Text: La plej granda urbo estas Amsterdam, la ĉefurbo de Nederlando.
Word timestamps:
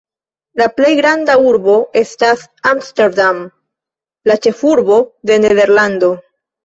La 0.59 0.67
plej 0.77 0.93
granda 0.99 1.35
urbo 1.49 1.75
estas 2.01 2.45
Amsterdam, 2.71 3.43
la 4.33 4.39
ĉefurbo 4.47 4.99
de 5.31 5.39
Nederlando. 5.47 6.15